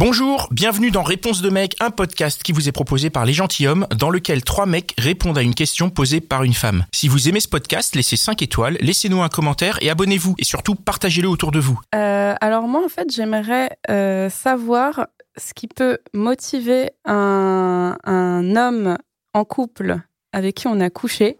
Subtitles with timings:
[0.00, 3.86] Bonjour, bienvenue dans Réponse de mec, un podcast qui vous est proposé par les gentilshommes,
[3.94, 6.86] dans lequel trois mecs répondent à une question posée par une femme.
[6.90, 10.36] Si vous aimez ce podcast, laissez 5 étoiles, laissez-nous un commentaire et abonnez-vous.
[10.38, 11.78] Et surtout, partagez-le autour de vous.
[11.94, 18.96] Euh, alors moi, en fait, j'aimerais euh, savoir ce qui peut motiver un, un homme
[19.34, 19.98] en couple
[20.32, 21.36] avec qui on a couché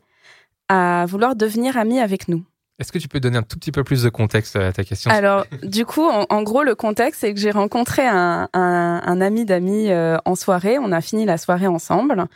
[0.68, 2.44] à vouloir devenir ami avec nous.
[2.80, 5.10] Est-ce que tu peux donner un tout petit peu plus de contexte à ta question
[5.10, 9.20] Alors, du coup, en, en gros, le contexte, c'est que j'ai rencontré un, un, un
[9.20, 10.78] ami d'amis euh, en soirée.
[10.78, 12.26] On a fini la soirée ensemble.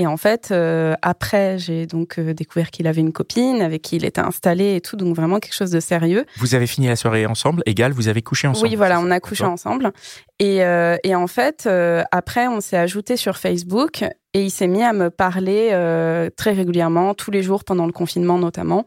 [0.00, 3.96] Et en fait, euh, après, j'ai donc euh, découvert qu'il avait une copine avec qui
[3.96, 6.24] il était installé et tout, donc vraiment quelque chose de sérieux.
[6.36, 9.18] Vous avez fini la soirée ensemble, égal, vous avez couché ensemble Oui, voilà, on a
[9.18, 9.90] couché ensemble.
[10.38, 14.68] Et, euh, et en fait, euh, après, on s'est ajouté sur Facebook et il s'est
[14.68, 18.86] mis à me parler euh, très régulièrement, tous les jours pendant le confinement notamment.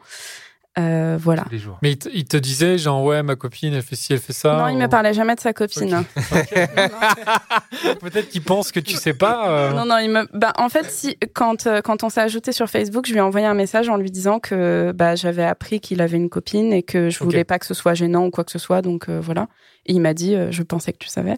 [0.79, 1.43] Euh, voilà.
[1.43, 1.77] Tous les jours.
[1.81, 4.31] Mais il te, il te disait, genre, ouais, ma copine, elle fait ci, elle fait
[4.31, 4.55] ça.
[4.57, 6.05] non, il me ou- parlait jamais de sa copine.
[7.99, 9.49] Peut-être qu'il pense que tu sais pas.
[9.49, 10.27] euh, Non, non, il me.
[10.37, 13.21] Bah, en fait, si quand euh, quand on s'est ajouté sur Facebook, je lui ai
[13.21, 16.83] envoyé un message en lui disant que bah j'avais appris qu'il avait une copine et
[16.83, 17.23] que je Ok.
[17.25, 18.81] voulais pas que ce soit gênant ou quoi que ce soit.
[18.81, 19.47] Donc euh, voilà.
[19.85, 21.37] Et il m'a dit, euh, je pensais que tu savais.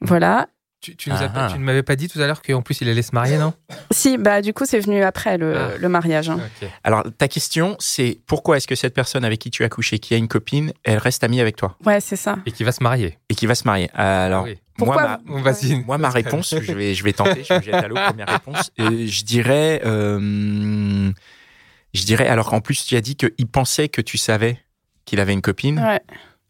[0.00, 0.48] Voilà.
[0.80, 1.52] Tu, tu nous as Ah, pas- ah.
[1.52, 3.52] tu ne m'avais pas dit tout à l'heure qu'en plus il allait se marier, non?
[3.90, 5.70] Si, bah du coup, c'est venu après le, Ah.
[5.78, 6.30] le mariage.
[6.30, 6.40] hein.
[6.84, 10.14] Alors, ta question, c'est pourquoi est-ce que cette personne avec qui tu as couché, qui
[10.14, 11.76] a une copine, elle reste amie avec toi?
[11.84, 12.38] Ouais, c'est ça.
[12.46, 13.18] Et qui va se marier.
[13.28, 14.56] et qui va se marier Alors, Oui.
[14.78, 15.20] moi, Pourquoi ma.
[15.86, 18.70] Moi, ma réponse, je vais, je vais tenter, je me jette à l'eau, première réponse.
[18.80, 21.10] Euh, je dirais, euh,
[21.92, 24.58] je dirais, alors qu'en plus, tu as dit qu'il pensait que tu savais
[25.04, 25.78] qu'il avait une copine.
[25.78, 26.00] Ouais.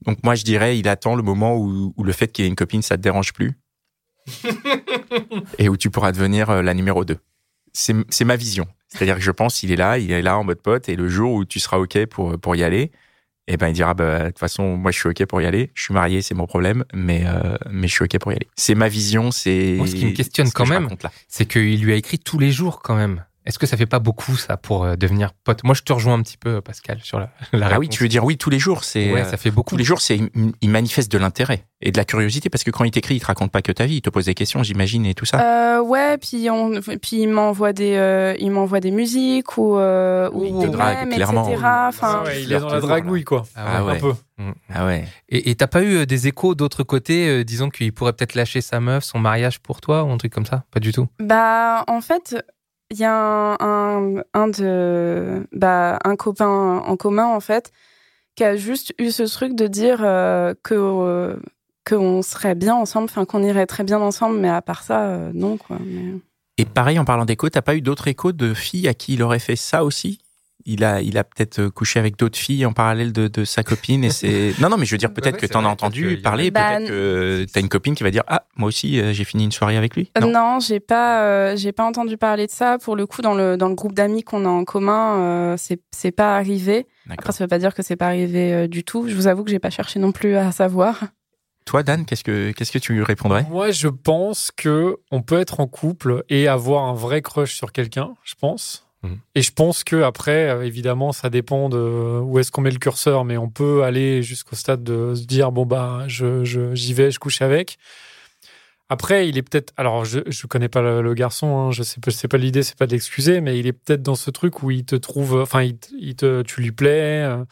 [0.07, 2.55] Donc, moi, je dirais, il attend le moment où, où le fait qu'il ait une
[2.57, 3.53] copine, ça te dérange plus.
[5.59, 7.17] Et où tu pourras devenir euh, la numéro 2.
[7.73, 8.67] C'est ma vision.
[8.89, 11.09] C'est-à-dire que je pense, il est là, il est là en mode pote, et le
[11.09, 12.91] jour où tu seras OK pour, pour y aller,
[13.53, 15.71] eh ben, il dira, bah, de toute façon, moi, je suis OK pour y aller.
[15.75, 18.49] Je suis marié, c'est mon problème, mais, euh, mais je suis OK pour y aller.
[18.57, 19.77] C'est ma vision, c'est.
[19.87, 20.89] Ce qui me questionne ce quand même.
[21.29, 23.25] C'est qu'il lui a écrit tous les jours quand même.
[23.47, 25.65] Est-ce que ça fait pas beaucoup ça pour euh, devenir pote?
[25.65, 28.09] Moi, je te rejoins un petit peu, Pascal, sur la, la Ah oui, tu veux
[28.09, 29.71] dire oui tous les jours, c'est Ouais, ça fait beaucoup.
[29.71, 30.19] tous les jours, c'est
[30.63, 33.27] il- manifeste de l'intérêt et de la curiosité parce que quand il t'écrit, il te
[33.27, 35.41] raconte pas que ta vie, il te pose des questions, j'imagine et tout ça.
[35.79, 40.29] Euh, ouais, puis on, puis il m'envoie des, euh, il m'envoie des musiques ou, euh,
[40.33, 41.49] ou il te drague, même, clairement.
[41.49, 41.63] etc.
[41.89, 43.45] Enfin, ah ouais, il est dans la dragouille, quoi.
[43.57, 43.93] Ah ouais.
[43.93, 43.97] ouais.
[43.97, 44.15] Un peu.
[44.73, 45.05] Ah ouais.
[45.29, 48.35] Et et t'as pas eu euh, des échos d'autre côté, euh, disons qu'il pourrait peut-être
[48.35, 50.65] lâcher sa meuf, son mariage pour toi ou un truc comme ça?
[50.71, 51.09] Pas du tout.
[51.19, 52.37] Bah, en fait,
[52.91, 57.73] il y a un, un, de, bah, un copain en commun, en fait,
[58.35, 61.37] qui a juste eu ce truc de dire euh, que, euh,
[61.89, 65.31] qu'on serait bien ensemble, enfin, qu'on irait très bien ensemble, mais à part ça, euh,
[65.35, 65.79] non, quoi.
[66.59, 69.23] Et pareil, en parlant d'écho, t'as pas eu d'autres échos de filles à qui il
[69.23, 70.21] aurait fait ça aussi?
[70.67, 73.63] Il a, il a peut-être euh, couché avec d'autres filles en parallèle de, de sa
[73.63, 74.55] copine et c'est.
[74.61, 76.89] Non, non, mais je veux dire, peut-être Ouais, que t'en as entendu parler, Bah, peut-être
[76.89, 79.77] que t'as une copine qui va dire Ah, moi aussi, euh, j'ai fini une soirée
[79.77, 80.11] avec lui.
[80.17, 80.31] Euh, Non.
[80.33, 82.79] Non, j'ai pas, euh, j'ai pas entendu parler de ça.
[82.79, 85.81] Pour le coup, dans le, dans le groupe d'amis qu'on a en commun, euh, c'est,
[85.91, 86.87] c'est pas arrivé.
[87.07, 87.35] Après, D'accord.
[87.35, 89.09] ça veut pas dire que c'est pas arrivé euh, du tout.
[89.09, 91.01] Je vous avoue que j'ai pas cherché non plus à savoir.
[91.67, 93.47] Toi, Dan, qu'est-ce que, qu'est-ce que tu lui répondrais?
[93.51, 97.71] Moi, je pense que on peut être en couple et avoir un vrai crush sur
[97.73, 98.89] quelqu'un, je pense.
[99.03, 99.19] Mhm.
[99.35, 102.79] Et je pense que après, euh, évidemment, ça dépend de où est-ce qu'on met le
[102.79, 106.45] curseur, mais on peut aller jusqu'au stade de se dire bon bah, je,
[106.75, 107.79] j'y vais, je couche avec.
[108.89, 109.73] Après, il est peut-être.
[109.77, 111.47] Alors, je je connais pas le, garçon.
[111.59, 112.11] hein, je sais pas.
[112.11, 112.63] Sais pas l'idée.
[112.65, 115.35] C'est pas de l'excuser, mais il est peut-être dans ce truc où il te trouve.
[115.41, 117.23] Enfin, il, il te, tu lui plais.
[117.25, 117.45] euh,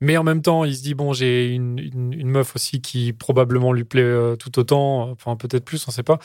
[0.00, 3.72] mais en même temps, il se dit bon, j'ai une, une, meuf aussi qui probablement
[3.72, 6.18] lui plaît euh, tout autant, enfin peut-être plus, on sait pas.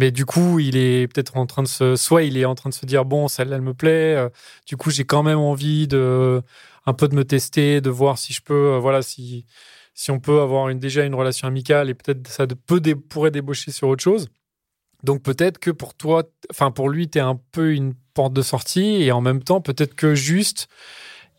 [0.00, 2.70] Mais du coup, il est peut-être en train de se, soit il est en train
[2.70, 4.16] de se dire bon, celle-là elle me plaît.
[4.16, 4.30] euh,
[4.66, 6.42] du coup, j'ai quand même envie de
[6.86, 9.44] un peu de me tester, de voir si je peux, euh, voilà, si
[9.94, 12.80] si on peut avoir déjà une relation amicale et peut-être ça peut
[13.10, 14.28] pourrait débaucher sur autre chose.
[15.04, 18.42] Donc peut-être que pour toi, enfin pour lui, tu es un peu une porte de
[18.42, 20.68] sortie et en même temps peut-être que juste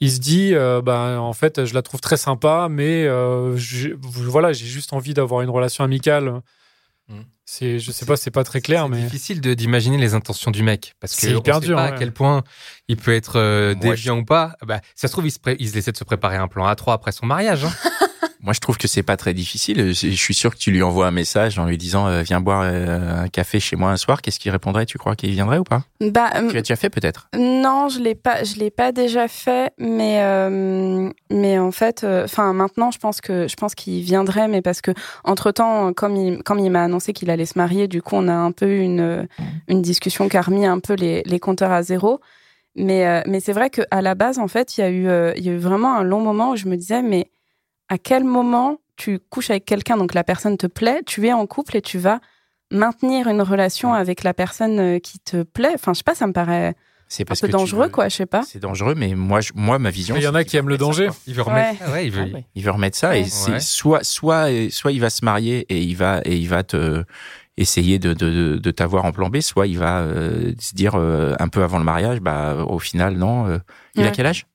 [0.02, 3.08] il se dit euh, bah en fait je la trouve très sympa mais
[3.58, 6.42] voilà j'ai juste envie d'avoir une relation amicale.
[7.46, 10.52] C'est je sais pas c'est pas très clair C'est mais difficile de- d'imaginer les intentions
[10.52, 12.44] du mec parce que C'est on hyper sait dur, pas à quel point
[12.88, 14.56] il peut être euh, déviant ou pas.
[14.66, 16.66] Bah, ça se trouve il se, pré- il se essaie de se préparer un plan
[16.72, 17.66] A3 après son mariage.
[17.66, 17.74] hein.
[18.44, 19.94] Moi, je trouve que c'est pas très difficile.
[19.94, 22.64] Je suis sûr que tu lui envoies un message en lui disant euh, Viens boire
[22.64, 24.22] euh, un café chez moi un soir.
[24.22, 24.86] Qu'est-ce qu'il répondrait?
[24.86, 25.84] Tu crois qu'il viendrait ou pas?
[26.00, 27.28] Bah, Tu l'as déjà fait peut-être?
[27.38, 32.54] Non, je l'ai pas, je l'ai pas déjà fait, mais euh, mais en fait, enfin
[32.54, 34.92] maintenant, je pense que je pense qu'il viendrait, mais parce que
[35.24, 38.28] entre temps, comme il comme il m'a annoncé qu'il allait se marier, du coup, on
[38.28, 39.28] a un peu eu une
[39.68, 42.20] une discussion qui a remis un peu les les compteurs à zéro.
[42.76, 45.08] Mais euh, mais c'est vrai que à la base, en fait, il y a eu
[45.08, 47.30] euh, il y a eu vraiment un long moment où je me disais, mais
[47.92, 51.46] à quel moment tu couches avec quelqu'un, donc la personne te plaît, tu es en
[51.46, 52.20] couple et tu vas
[52.72, 55.72] maintenir une relation avec la personne euh, qui te plaît?
[55.76, 56.76] Enfin, je sais pas, ça me paraît
[57.10, 58.44] C'est un peu que dangereux, veux- quoi, je sais pas.
[58.44, 60.16] C'est dangereux, mais moi, je- moi, ma vision.
[60.16, 61.10] Il y en a qui aiment le ça, danger.
[61.28, 61.86] Il veut remettre Ouais.
[61.86, 62.26] ça, ouais, il veut.
[62.32, 63.28] Ah ouais, Il veut remettre ça et Ouais.
[63.28, 63.60] c'est Ouais.
[63.60, 67.04] soit soit soit il va se marier et il va et il va te
[67.58, 70.96] essayer de de, de, de t'avoir en plan B, soit il va euh, se dire
[70.96, 73.48] euh, un peu avant le mariage, bah au final non.
[73.48, 73.58] euh,
[73.96, 74.46] il a quel âge?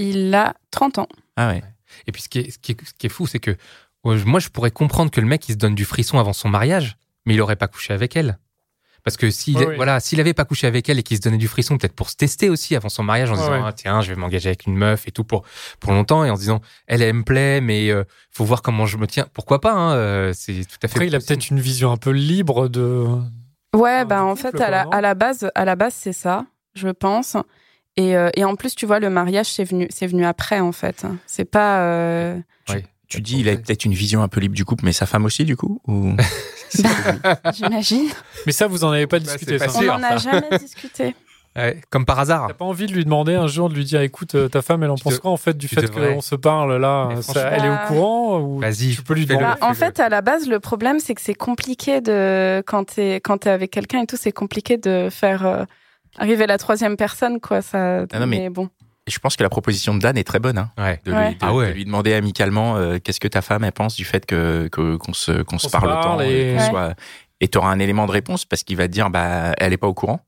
[0.00, 1.08] Il a 30 ans.
[1.36, 1.62] Ah ouais.
[2.06, 3.56] Et puis ce qui est, ce qui est, ce qui est fou, c'est que
[4.04, 6.96] moi, je pourrais comprendre que le mec, il se donne du frisson avant son mariage,
[7.26, 8.38] mais il aurait pas couché avec elle.
[9.02, 9.76] Parce que s'il Ouais, oui.
[9.76, 12.10] voilà, s'il avait pas couché avec elle et qu'il se donnait du frisson, peut-être pour
[12.10, 13.62] se tester aussi avant son mariage, en Ouais, disant ouais.
[13.64, 15.42] ah, tiens, je vais m'engager avec une meuf et tout pour
[15.80, 18.84] pour longtemps, et en se disant elle, elle me plaît, mais euh, faut voir comment
[18.84, 19.26] je me tiens.
[19.32, 20.96] Pourquoi pas hein, euh, C'est tout à fait.
[20.96, 23.06] Après, il a peut-être une vision un peu libre de.
[23.74, 26.12] Ouais, Ah, bah en couple, fait, à la, à la base, à la base, c'est
[26.12, 26.44] ça,
[26.74, 27.36] je pense.
[27.96, 30.72] Et, euh, et en plus, tu vois, le mariage, c'est venu, c'est venu après, en
[30.72, 31.04] fait.
[31.26, 31.80] C'est pas.
[31.82, 32.38] euh,
[32.68, 32.84] Ouais.
[33.08, 35.24] Tu dis il a peut-être une vision un peu libre du couple, mais sa femme
[35.24, 36.12] aussi du coup ou?
[37.52, 38.08] J'imagine.
[38.46, 39.66] Mais ça, vous en avez pas Bah, discuté, c'est ça.
[39.66, 41.14] pas On sûr, n'en a jamais discuté.
[41.56, 42.46] Ouais, comme par hasard.
[42.46, 44.84] T'as pas envie de lui demander un jour de lui dire écoute euh, ta femme
[44.84, 47.16] elle en pense te- quoi en fait du fait qu'on se parle là?
[47.22, 49.44] Ça- elle est au Bah, courant ou Vas-y, tu peux lui demander?
[49.46, 53.16] Bah, en fait, à la base, le problème, c'est que c'est compliqué de quand t'es
[53.16, 55.64] quand t'es avec quelqu'un et tout, c'est compliqué de faire euh,
[56.18, 57.62] arriver la troisième personne, quoi.
[57.62, 58.04] Ça.
[58.12, 58.68] Ah non, mais- bon.
[59.06, 60.58] Je pense que la proposition de Dan est très bonne.
[60.58, 61.00] Hein, Ouais.
[61.04, 61.28] de, Ouais.
[61.30, 61.68] lui, de- Ah ouais.
[61.68, 65.12] de lui demander amicalement euh, qu'est-ce que ta femme elle pense du fait que qu'on
[65.14, 66.68] se qu'on se parle parle autant et- et qu'on Ouais.
[66.70, 66.94] soit
[67.40, 69.88] et t'auras un élément de réponse parce qu'il va te dire bah elle est pas
[69.88, 70.20] au courant.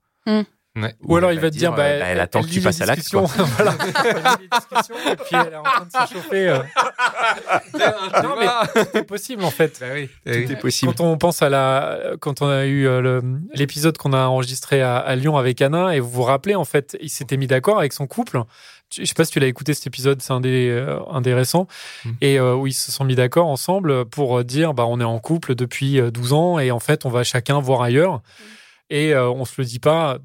[0.74, 0.94] Ouais.
[1.02, 2.86] ou alors il va te dire bah, euh, elle attend que tu les passes à
[2.86, 3.06] l'acte.
[3.12, 6.58] voilà et puis elle est en train de se chauffer euh.
[8.22, 8.46] non mais
[8.92, 10.08] c'est possible en fait Bah oui.
[10.24, 10.94] Tout est possible.
[10.94, 13.22] Quand on pense à la, quand on a eu euh, le-
[13.54, 16.96] l'épisode qu'on a enregistré à, à Lyon avec Anna, et vous vous rappelez, en fait,
[17.00, 18.40] il s'était mis d'accord avec son couple.
[18.94, 21.34] Je sais pas si tu l'as écouté cet épisode, c'est un des, euh, un des
[21.34, 21.66] récents,
[22.04, 22.10] Mm.
[22.20, 25.18] et euh, où ils se sont mis d'accord ensemble pour dire, bah, on est en
[25.18, 28.22] couple depuis euh, 12 ans, et en fait, on va chacun voir ailleurs,
[28.90, 30.18] et euh, on se le dit pas.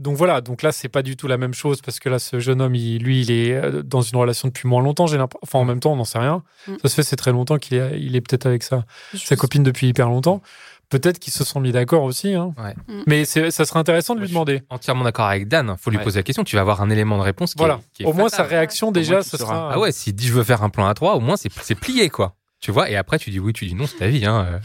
[0.00, 2.40] Donc voilà, donc là c'est pas du tout la même chose parce que là ce
[2.40, 5.06] jeune homme, il- lui, il est euh, dans une relation depuis moins longtemps.
[5.06, 6.42] J'ai enfin en même temps, on n'en sait rien.
[6.66, 6.72] Mm.
[6.82, 9.62] Ça se fait, c'est très longtemps qu'il est, il est peut-être avec ça sa copine
[9.62, 10.42] depuis hyper longtemps.
[10.90, 12.34] Peut-être qu'ils se sont mis d'accord aussi.
[12.34, 12.54] Hein.
[12.58, 12.74] Ouais.
[12.88, 13.02] Mm.
[13.06, 14.62] Mais c'est- ça serait intéressant de lui demander.
[14.68, 15.76] Entièrement d'accord avec Dan.
[15.78, 16.04] Faut lui Ouais.
[16.04, 16.42] poser la question.
[16.44, 17.74] Tu vas avoir un élément de réponse qui Voilà.
[17.74, 19.70] est, qui est Au moins, sa réaction, déjà, ce sera.
[19.74, 21.74] Ah ouais, s'il dit je veux faire un plan à trois, au moins c'est c'est
[21.76, 22.34] plié quoi.
[22.60, 24.24] Tu vois, et après tu dis oui, tu dis non, c'est ta vie.
[24.26, 24.46] Hein.
[24.50, 24.58] euh.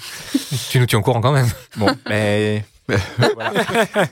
[0.72, 1.50] tu nous tiens au courant quand même.
[1.78, 3.54] Bon, mais voilà.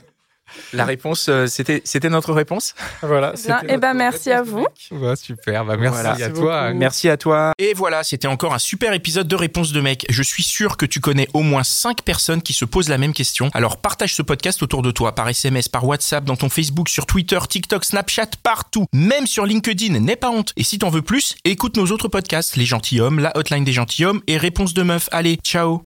[0.72, 2.74] La réponse, euh, c'était c'était notre réponse.
[3.02, 3.32] Voilà.
[3.32, 3.58] Bien.
[3.60, 4.66] c'était Eh ben, merci à vous.
[4.90, 6.10] Ouais, super, bah merci Voilà.
[6.12, 6.72] à Merci toi.
[6.74, 7.52] Merci à toi.
[7.58, 10.06] Et voilà, c'était encore un super épisode de Réponse de mec.
[10.08, 13.12] Je suis sûr que tu connais au moins 5 personnes qui se posent la même
[13.12, 13.50] question.
[13.54, 17.06] Alors partage ce podcast autour de toi, par SMS, par WhatsApp, dans ton Facebook, sur
[17.06, 18.86] Twitter, TikTok, Snapchat, partout.
[18.92, 20.52] Même sur LinkedIn, n'aie pas honte.
[20.56, 24.20] Et si t'en veux plus, écoute nos autres podcasts, Les Gentilhommes, La Hotline des Gentilhommes
[24.26, 25.08] et Réponse de Meuf.
[25.12, 25.76] Allez, ciao